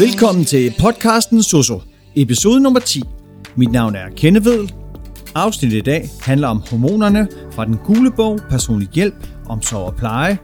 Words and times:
Velkommen 0.00 0.44
til 0.44 0.74
podcasten 0.80 1.42
Soso, 1.42 1.80
episode 2.14 2.60
nummer 2.60 2.80
10. 2.80 3.02
Mit 3.54 3.72
navn 3.72 3.94
er 3.94 4.08
Kennevedel. 4.16 4.72
Afsnittet 5.34 5.78
i 5.78 5.80
dag 5.80 6.10
handler 6.22 6.48
om 6.48 6.62
hormonerne 6.70 7.28
fra 7.52 7.64
den 7.64 7.76
gule 7.84 8.10
bog 8.10 8.40
Personlig 8.50 8.88
hjælp, 8.88 9.14
omsorg 9.48 9.86
og 9.86 9.96
pleje, 9.96 10.38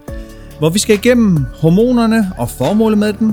hvor 0.59 0.71
vi 0.71 0.79
skal 0.79 0.95
igennem 0.95 1.45
hormonerne 1.55 2.33
og 2.39 2.51
formålet 2.51 2.99
med 2.99 3.13
dem, 3.13 3.33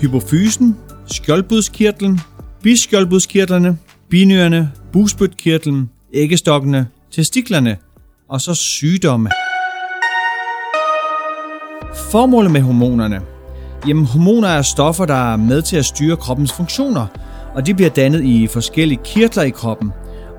hypofysen, 0.00 0.76
skjoldbudskirtlen, 1.06 2.20
biskjoldbudskirtlerne, 2.62 3.78
binyrerne, 4.08 4.72
busbødkirtlen, 4.92 5.90
æggestokkene, 6.12 6.88
testiklerne 7.10 7.76
og 8.28 8.40
så 8.40 8.54
sygdomme. 8.54 9.30
Formålet 12.10 12.50
med 12.50 12.60
hormonerne– 12.60 13.20
Jamen, 13.88 14.06
hormoner 14.06 14.48
er 14.48 14.62
stoffer, 14.62 15.04
der 15.04 15.32
er 15.32 15.36
med 15.36 15.62
til 15.62 15.76
at 15.76 15.84
styre 15.84 16.16
kroppens 16.16 16.52
funktioner, 16.52 17.06
og 17.54 17.66
de 17.66 17.74
bliver 17.74 17.90
dannet 17.90 18.24
i 18.24 18.46
forskellige 18.46 19.00
kirtler 19.04 19.42
i 19.42 19.50
kroppen. 19.50 19.92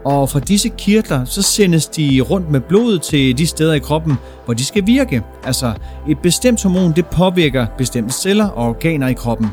Og 0.05 0.29
fra 0.29 0.39
disse 0.39 0.69
kirtler, 0.77 1.25
så 1.25 1.41
sendes 1.41 1.88
de 1.88 2.21
rundt 2.21 2.52
med 2.52 2.59
blodet 2.59 3.02
til 3.02 3.38
de 3.38 3.47
steder 3.47 3.73
i 3.73 3.79
kroppen, 3.79 4.13
hvor 4.45 4.53
de 4.53 4.66
skal 4.66 4.88
virke. 4.88 5.21
Altså, 5.43 5.73
et 6.09 6.19
bestemt 6.19 6.63
hormon, 6.63 6.91
det 6.91 7.05
påvirker 7.05 7.66
bestemte 7.77 8.13
celler 8.13 8.47
og 8.47 8.67
organer 8.67 9.07
i 9.07 9.13
kroppen. 9.13 9.47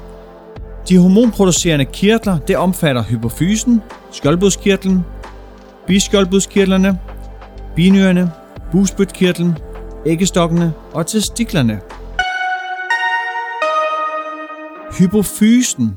De 0.89 0.99
hormonproducerende 0.99 1.85
kirtler, 1.85 2.39
det 2.39 2.57
omfatter 2.57 3.03
hypofysen, 3.03 3.83
skjoldbudskirtlen, 4.13 5.05
biskjoldbudskirtlerne, 5.87 6.99
binyrerne, 7.77 8.31
busbødkirtlen, 8.73 9.59
æggestokkene 10.07 10.73
og 10.93 11.07
testiklerne. 11.07 11.81
Hypofysen, 15.01 15.91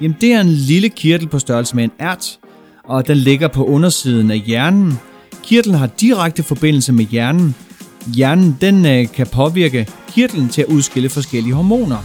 jamen 0.00 0.16
det 0.20 0.32
er 0.32 0.40
en 0.40 0.48
lille 0.48 0.88
kirtel 0.88 1.28
på 1.28 1.38
størrelse 1.38 1.76
med 1.76 1.84
en 1.84 1.90
ært, 2.00 2.38
og 2.84 3.06
den 3.06 3.16
ligger 3.16 3.48
på 3.48 3.64
undersiden 3.64 4.30
af 4.30 4.38
hjernen. 4.38 4.98
Kirtlen 5.42 5.74
har 5.74 5.86
direkte 5.86 6.42
forbindelse 6.42 6.92
med 6.92 7.04
hjernen. 7.04 7.54
Hjernen 8.06 8.58
den 8.60 8.86
øh, 8.86 9.08
kan 9.08 9.26
påvirke 9.26 9.88
kirtlen 10.08 10.48
til 10.48 10.62
at 10.62 10.68
udskille 10.68 11.08
forskellige 11.08 11.54
hormoner. 11.54 11.98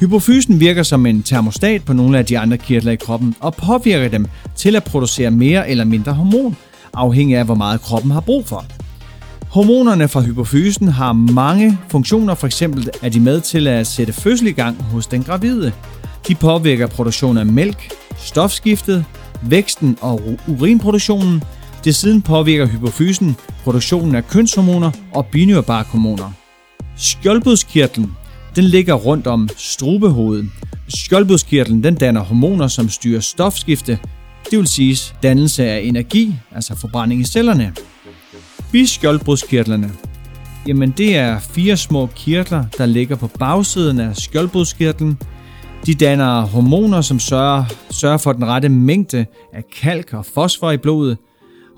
Hypofysen 0.00 0.60
virker 0.60 0.82
som 0.82 1.06
en 1.06 1.22
termostat 1.22 1.84
på 1.84 1.92
nogle 1.92 2.18
af 2.18 2.26
de 2.26 2.38
andre 2.38 2.58
kirtler 2.58 2.92
i 2.92 2.96
kroppen 2.96 3.34
og 3.40 3.54
påvirker 3.54 4.08
dem 4.08 4.26
til 4.56 4.76
at 4.76 4.84
producere 4.84 5.30
mere 5.30 5.70
eller 5.70 5.84
mindre 5.84 6.12
hormon, 6.12 6.56
afhængig 6.94 7.36
af 7.36 7.44
hvor 7.44 7.54
meget 7.54 7.80
kroppen 7.80 8.10
har 8.10 8.20
brug 8.20 8.46
for. 8.46 8.64
Hormonerne 9.50 10.08
fra 10.08 10.20
hypofysen 10.20 10.88
har 10.88 11.12
mange 11.12 11.78
funktioner, 11.90 12.34
for 12.34 12.46
eksempel 12.46 12.90
er 13.02 13.08
de 13.08 13.20
med 13.20 13.40
til 13.40 13.66
at 13.66 13.86
sætte 13.86 14.12
fødsel 14.12 14.46
i 14.46 14.52
gang 14.52 14.82
hos 14.82 15.06
den 15.06 15.22
gravide. 15.22 15.72
De 16.28 16.34
påvirker 16.34 16.86
produktionen 16.86 17.38
af 17.38 17.46
mælk, 17.46 17.92
stofskiftet, 18.18 19.04
væksten 19.42 19.98
og 20.00 20.20
urinproduktionen. 20.48 21.42
Desuden 21.84 22.22
påvirker 22.22 22.66
hypofysen 22.66 23.36
produktionen 23.64 24.14
af 24.14 24.28
kønshormoner 24.28 24.90
og 25.14 25.26
binyrbarkhormoner. 25.26 26.32
Skjoldbudskirtlen 26.96 28.16
den 28.56 28.64
ligger 28.64 28.94
rundt 28.94 29.26
om 29.26 29.48
strubehovedet. 29.56 30.50
Skjoldbudskirtlen 30.88 31.84
den 31.84 31.94
danner 31.94 32.20
hormoner, 32.20 32.68
som 32.68 32.88
styrer 32.88 33.20
stofskifte, 33.20 33.98
det 34.50 34.58
vil 34.58 34.66
sige 34.66 35.14
dannelse 35.22 35.64
af 35.64 35.80
energi, 35.80 36.34
altså 36.54 36.76
forbrænding 36.76 37.20
i 37.20 37.24
cellerne. 37.24 37.72
Biskjoldbrudskirtlerne. 38.72 39.90
Jamen 40.66 40.90
det 40.90 41.16
er 41.16 41.38
fire 41.38 41.76
små 41.76 42.06
kirtler, 42.06 42.64
der 42.78 42.86
ligger 42.86 43.16
på 43.16 43.26
bagsiden 43.38 44.00
af 44.00 44.16
skjoldbrudskirtlen. 44.16 45.18
De 45.86 45.94
danner 45.94 46.40
hormoner, 46.40 47.00
som 47.00 47.18
sørger, 47.18 47.64
sørger 47.90 48.18
for 48.18 48.32
den 48.32 48.44
rette 48.44 48.68
mængde 48.68 49.26
af 49.52 49.62
kalk 49.80 50.14
og 50.14 50.26
fosfor 50.26 50.70
i 50.70 50.76
blodet. 50.76 51.18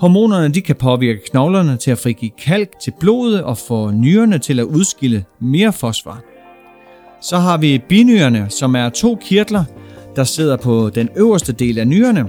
Hormonerne 0.00 0.54
de 0.54 0.60
kan 0.60 0.76
påvirke 0.76 1.20
knoglerne 1.30 1.76
til 1.76 1.90
at 1.90 1.98
frigive 1.98 2.30
kalk 2.44 2.68
til 2.82 2.92
blodet 3.00 3.42
og 3.42 3.58
få 3.58 3.90
nyrerne 3.90 4.38
til 4.38 4.60
at 4.60 4.64
udskille 4.64 5.24
mere 5.40 5.72
fosfor. 5.72 6.18
Så 7.22 7.38
har 7.38 7.56
vi 7.56 7.80
binyrerne, 7.88 8.46
som 8.48 8.74
er 8.76 8.88
to 8.88 9.18
kirtler, 9.20 9.64
der 10.16 10.24
sidder 10.24 10.56
på 10.56 10.90
den 10.94 11.08
øverste 11.16 11.52
del 11.52 11.78
af 11.78 11.88
nyrerne. 11.88 12.24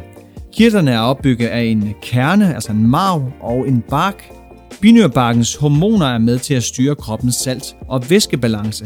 Kirtlerne 0.53 0.91
er 0.91 1.00
opbygget 1.00 1.47
af 1.47 1.62
en 1.62 1.94
kerne, 2.02 2.56
altså 2.56 2.72
en 2.72 2.88
marv 2.88 3.31
og 3.41 3.68
en 3.68 3.84
bark, 3.90 4.31
Binyrbarkens 4.82 5.56
hormoner 5.56 6.06
er 6.06 6.18
med 6.18 6.40
til 6.40 6.54
at 6.54 6.64
styre 6.64 6.96
kroppens 6.96 7.36
salt- 7.36 7.76
og 7.88 8.09
væskebalance. 8.09 8.86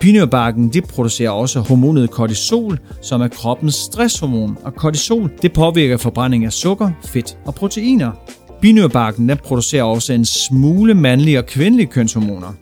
Binyrbarken 0.00 0.68
de 0.68 0.80
producerer 0.80 1.30
også 1.30 1.60
hormonet 1.60 2.10
kortisol, 2.10 2.78
som 3.02 3.20
er 3.20 3.28
kroppens 3.28 3.74
stresshormon, 3.74 4.58
og 4.64 4.74
kortisol 4.74 5.30
det 5.42 5.52
påvirker 5.52 5.96
forbrænding 5.96 6.44
af 6.44 6.52
sukker, 6.52 6.90
fedt 7.04 7.38
og 7.46 7.54
proteiner. 7.54 8.12
Binyrbarken 8.60 9.28
den 9.28 9.38
producerer 9.38 9.82
også 9.82 10.12
en 10.12 10.24
smule 10.24 10.94
mandlige 10.94 11.38
og 11.38 11.46
kvindelige 11.46 11.86
kønshormoner. 11.86 12.52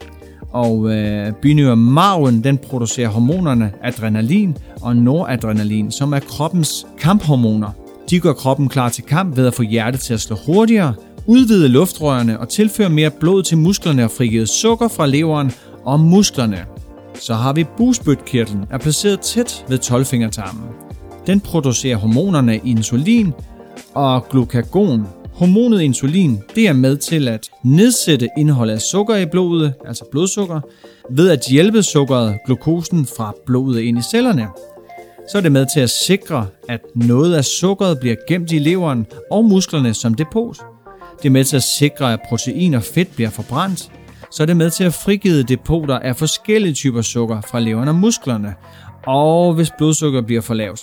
Og 0.53 0.91
øh, 0.91 1.33
binyrmarven 1.43 2.45
den 2.45 2.59
producerer 2.59 3.09
hormonerne 3.09 3.73
adrenalin 3.83 4.57
og 4.81 4.97
noradrenalin, 4.97 5.91
som 5.91 6.13
er 6.13 6.21
kroppens 6.21 6.87
kamphormoner. 6.99 7.71
De 8.11 8.21
gør 8.21 8.33
kroppen 8.33 8.69
klar 8.69 8.89
til 8.89 9.05
kamp 9.05 9.37
ved 9.37 9.47
at 9.47 9.55
få 9.55 9.63
hjertet 9.63 10.01
til 10.01 10.15
at 10.15 10.21
slå 10.21 10.37
hurtigere, 10.47 10.95
udvide 11.27 11.69
luftrørene 11.69 12.41
og 12.41 12.49
tilføre 12.49 12.89
mere 12.89 13.11
blod 13.11 13.43
til 13.43 13.59
musklerne 13.59 14.05
og 14.05 14.11
frigive 14.11 14.47
sukker 14.47 14.89
fra 14.89 15.07
leveren 15.07 15.53
og 15.85 16.01
musklerne. 16.01 16.65
Så 17.15 17.35
har 17.35 17.53
vi 17.53 17.65
busbødkirtlen, 17.77 18.65
er 18.71 18.79
placeret 18.79 19.21
tæt 19.21 19.65
ved 19.69 19.79
tolvfingertarmen. 19.79 20.65
Den 21.27 21.41
producerer 21.41 21.97
hormonerne 21.97 22.61
insulin 22.65 23.33
og 23.95 24.29
glukagon. 24.29 25.07
Hormonet 25.33 25.81
insulin 25.81 26.39
det 26.55 26.69
er 26.69 26.73
med 26.73 26.97
til 26.97 27.29
at 27.29 27.51
nedsætte 27.65 28.29
indholdet 28.39 28.75
af 28.75 28.81
sukker 28.81 29.17
i 29.17 29.27
blodet, 29.27 29.75
altså 29.87 30.05
blodsukker, 30.11 30.61
ved 31.11 31.31
at 31.31 31.41
hjælpe 31.51 31.83
sukkeret, 31.83 32.39
glukosen, 32.47 33.07
fra 33.07 33.35
blodet 33.47 33.81
ind 33.81 33.99
i 33.99 34.03
cellerne. 34.11 34.47
Så 35.31 35.39
er 35.39 35.43
det 35.43 35.53
med 35.53 35.67
til 35.75 35.81
at 35.81 35.91
sikre, 35.91 36.47
at 36.69 36.81
noget 36.95 37.35
af 37.35 37.45
sukkeret 37.45 37.99
bliver 38.01 38.17
gemt 38.29 38.53
i 38.53 38.59
leveren 38.59 39.07
og 39.31 39.45
musklerne 39.45 39.95
som 39.95 40.15
depot. 40.15 40.72
Det 41.23 41.29
er 41.29 41.33
med 41.33 41.45
til 41.45 41.57
at 41.57 41.63
sikre, 41.63 42.13
at 42.13 42.21
protein 42.29 42.75
og 42.75 42.83
fedt 42.83 43.15
bliver 43.15 43.31
forbrændt. 43.31 43.93
Så 44.31 44.43
er 44.43 44.47
det 44.47 44.57
med 44.57 44.71
til 44.71 44.85
at 44.85 44.95
frigive 44.95 45.43
depoter 45.43 45.99
af 45.99 46.17
forskellige 46.17 46.75
typer 46.75 47.03
sukker 47.03 47.41
fra 47.41 47.61
leveren 47.61 47.89
og 47.89 47.95
musklerne. 47.95 48.55
Og 49.07 49.55
hvis 49.55 49.71
blodsukker 49.79 50.23
bliver 50.23 50.41
for 50.41 50.55
lavt. 50.55 50.81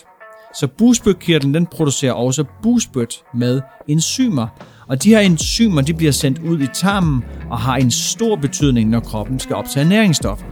Så 0.55 0.67
busbødkirtlen 0.67 1.53
den 1.53 1.65
producerer 1.65 2.13
også 2.13 2.45
busbødt 2.63 3.23
med 3.33 3.61
enzymer. 3.87 4.47
Og 4.87 5.03
de 5.03 5.09
her 5.09 5.19
enzymer 5.19 5.81
de 5.81 5.93
bliver 5.93 6.11
sendt 6.11 6.39
ud 6.39 6.59
i 6.59 6.67
tarmen 6.73 7.23
og 7.49 7.59
har 7.59 7.75
en 7.75 7.91
stor 7.91 8.35
betydning, 8.35 8.89
når 8.89 8.99
kroppen 8.99 9.39
skal 9.39 9.55
optage 9.55 9.89
næringsstoffer. 9.89 10.45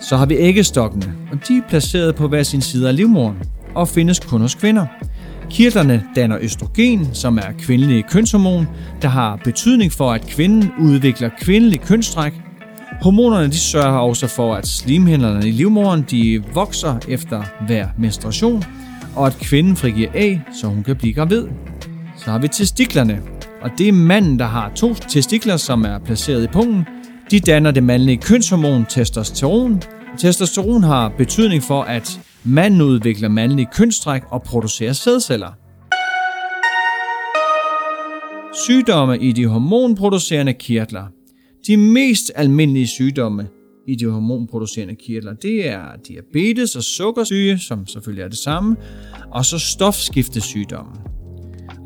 Så 0.00 0.16
har 0.16 0.26
vi 0.26 0.36
æggestokkene, 0.36 1.14
og 1.32 1.38
de 1.48 1.56
er 1.56 1.68
placeret 1.68 2.14
på 2.14 2.28
hver 2.28 2.42
sin 2.42 2.60
side 2.60 2.88
af 2.88 2.96
livmoderen 2.96 3.38
og 3.74 3.88
findes 3.88 4.20
kun 4.20 4.40
hos 4.40 4.54
kvinder. 4.54 4.86
Kirtlerne 5.50 6.04
danner 6.16 6.38
østrogen, 6.40 7.14
som 7.14 7.38
er 7.38 7.52
kvindelig 7.58 8.04
kønshormon, 8.06 8.68
der 9.02 9.08
har 9.08 9.36
betydning 9.44 9.92
for, 9.92 10.12
at 10.12 10.26
kvinden 10.26 10.70
udvikler 10.80 11.30
kvindelig 11.40 11.80
kønstræk. 11.80 12.32
Hormonerne 13.02 13.46
de 13.46 13.58
sørger 13.58 13.98
også 13.98 14.26
for, 14.26 14.54
at 14.54 14.66
slimhinderne 14.66 15.48
i 15.48 15.50
livmoderen 15.50 16.04
de 16.10 16.42
vokser 16.54 16.98
efter 17.08 17.42
hver 17.66 17.88
menstruation, 17.98 18.64
og 19.16 19.26
at 19.26 19.36
kvinden 19.40 19.76
frigiver 19.76 20.10
æg, 20.14 20.40
så 20.60 20.66
hun 20.66 20.82
kan 20.82 20.96
blive 20.96 21.14
gravid. 21.14 21.44
Så 22.16 22.30
har 22.30 22.38
vi 22.38 22.48
testiklerne, 22.48 23.22
og 23.62 23.70
det 23.78 23.88
er 23.88 23.92
manden, 23.92 24.38
der 24.38 24.46
har 24.46 24.72
to 24.76 24.94
testikler, 24.94 25.56
som 25.56 25.84
er 25.84 25.98
placeret 25.98 26.44
i 26.44 26.48
pungen. 26.52 26.86
De 27.30 27.40
danner 27.40 27.70
det 27.70 27.82
mandlige 27.82 28.16
kønshormon 28.16 28.86
testosteron. 28.88 29.82
Testosteron 30.18 30.82
har 30.82 31.08
betydning 31.08 31.62
for, 31.62 31.82
at 31.82 32.20
Manden 32.44 32.80
udvikler 32.80 33.28
mandlige 33.28 33.68
kønstræk 33.72 34.22
og 34.30 34.42
producerer 34.42 34.92
sædceller. 34.92 35.52
Sygdomme 38.66 39.18
i 39.18 39.32
de 39.32 39.46
hormonproducerende 39.46 40.52
kirtler. 40.52 41.02
De 41.66 41.76
mest 41.76 42.32
almindelige 42.34 42.86
sygdomme 42.86 43.48
i 43.88 43.94
de 43.94 44.06
hormonproducerende 44.06 44.94
kirtler, 44.94 45.32
det 45.32 45.68
er 45.68 45.82
diabetes 46.08 46.76
og 46.76 46.82
sukkersyge, 46.82 47.58
som 47.58 47.86
selvfølgelig 47.86 48.22
er 48.22 48.28
det 48.28 48.38
samme, 48.38 48.76
og 49.30 49.44
så 49.44 49.58
stofskiftesygdomme. 49.58 50.92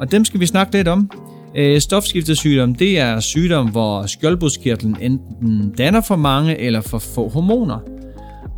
Og 0.00 0.12
dem 0.12 0.24
skal 0.24 0.40
vi 0.40 0.46
snakke 0.46 0.72
lidt 0.72 0.88
om. 0.88 1.10
Øh, 1.56 1.80
stofskiftesygdom, 1.80 2.74
det 2.74 2.98
er 2.98 3.20
sygdom, 3.20 3.70
hvor 3.70 4.06
skjoldbruskkirtlen 4.06 4.96
enten 5.00 5.74
danner 5.78 6.00
for 6.00 6.16
mange 6.16 6.58
eller 6.58 6.80
for 6.80 6.98
få 6.98 7.28
hormoner– 7.28 7.78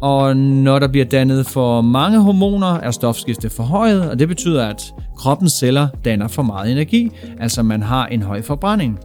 og 0.00 0.36
når 0.36 0.78
der 0.78 0.88
bliver 0.88 1.04
dannet 1.04 1.46
for 1.46 1.80
mange 1.80 2.18
hormoner, 2.20 2.74
er 2.74 2.90
stofskiftet 2.90 3.52
forhøjet, 3.52 4.10
og 4.10 4.18
det 4.18 4.28
betyder, 4.28 4.66
at 4.66 4.94
kroppens 5.16 5.52
celler 5.52 5.88
danner 6.04 6.28
for 6.28 6.42
meget 6.42 6.72
energi, 6.72 7.10
altså 7.40 7.62
man 7.62 7.82
har 7.82 8.06
en 8.06 8.22
høj 8.22 8.42
forbrænding. 8.42 8.98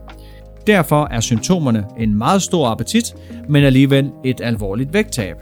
Derfor 0.66 1.08
er 1.10 1.20
symptomerne 1.20 1.84
en 1.98 2.14
meget 2.14 2.42
stor 2.42 2.68
appetit, 2.68 3.14
men 3.48 3.64
alligevel 3.64 4.10
et 4.24 4.40
alvorligt 4.40 4.94
vægttab. 4.94 5.36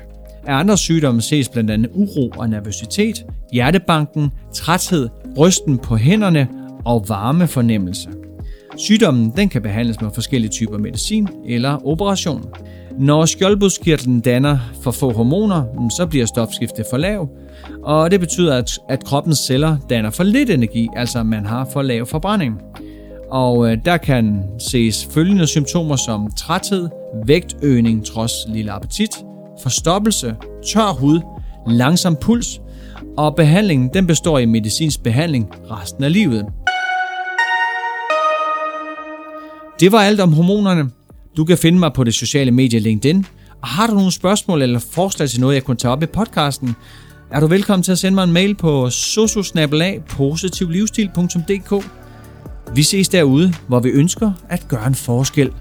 Af 0.47 0.55
andre 0.55 0.76
sygdomme 0.76 1.23
ses 1.23 1.49
blandt 1.49 1.70
andet 1.70 1.91
uro 1.94 2.32
og 2.37 2.49
nervøsitet, 2.49 3.25
hjertebanken, 3.53 4.31
træthed, 4.55 5.08
rysten 5.38 5.79
på 5.79 5.96
hænderne 5.96 6.49
og 6.85 7.05
varme 7.08 7.46
fornemmelse. 7.46 8.08
Sygdommen 8.76 9.32
den 9.37 9.49
kan 9.49 9.62
behandles 9.62 10.00
med 10.00 10.11
forskellige 10.14 10.50
typer 10.50 10.79
medicin 10.79 11.29
eller 11.46 11.87
operation. 11.87 12.44
Når 13.00 13.25
skjoldbruskkirtlen 13.25 14.20
danner 14.20 14.58
for 14.82 14.91
få 14.91 15.12
hormoner, 15.12 15.88
så 15.97 16.06
bliver 16.06 16.26
stofskiftet 16.26 16.87
for 16.91 16.97
lav, 16.97 17.29
og 17.82 18.11
det 18.11 18.20
betyder, 18.20 18.56
at, 18.56 18.79
at 18.88 19.05
kroppens 19.05 19.38
celler 19.38 19.76
danner 19.91 20.11
for 20.11 20.23
lidt 20.23 20.50
energi, 20.50 20.88
altså 20.97 21.23
man 21.23 21.47
har 21.47 21.69
for 21.73 21.82
lav 21.82 22.06
forbrænding. 22.06 22.61
Og 23.31 23.70
øh, 23.70 23.79
der 23.85 23.97
kan 23.97 24.43
ses 24.58 25.08
følgende 25.14 25.47
symptomer 25.47 25.97
som 25.97 26.31
træthed, 26.37 26.88
vægtøgning 27.26 28.06
trods 28.06 28.32
lille 28.49 28.73
appetit, 28.73 29.11
forstoppelse, 29.62 30.37
tør 30.73 30.93
hud, 30.93 31.20
langsom 31.67 32.17
puls, 32.17 32.61
og 33.17 33.37
behandlingen 33.37 33.91
den 33.94 34.06
består 34.06 34.38
i 34.38 34.46
medicinsk 34.46 35.03
behandling 35.03 35.50
resten 35.70 36.05
af 36.05 36.12
livet. 36.12 36.46
Det 39.81 39.93
var 39.93 39.99
alt 39.99 40.20
om 40.20 40.32
hormonerne. 40.32 40.91
Du 41.37 41.44
kan 41.44 41.59
finde 41.59 41.79
mig 41.79 41.93
på 41.93 42.05
det 42.05 42.15
sociale 42.15 42.50
medie 42.50 42.81
LinkedIn. 42.81 43.27
Og 43.62 43.69
har 43.69 43.87
du 43.87 43.94
nogle 43.94 44.12
spørgsmål 44.12 44.62
eller 44.62 44.79
forslag 44.79 45.29
til 45.29 45.41
noget, 45.41 45.55
jeg 45.55 45.65
kunne 45.65 45.77
tage 45.77 45.93
op 45.93 46.03
i 46.03 46.06
podcasten, 46.06 46.77
er 47.31 47.41
du 47.41 47.47
velkommen 47.47 47.82
til 47.82 47.93
at 47.93 47.99
sende 47.99 48.15
mig 48.15 48.25
en 48.25 48.32
mail 48.32 48.55
på 48.55 48.91
sososnabelag.positivlivsstil.dk. 48.91 51.85
Vi 52.75 52.82
ses 52.82 53.09
derude, 53.09 53.55
hvor 53.69 53.81
vi 53.81 53.88
ønsker 53.88 54.32
at 54.49 54.69
gøre 54.69 54.87
en 54.87 54.94
forskel. 54.94 55.53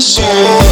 So 0.00 0.63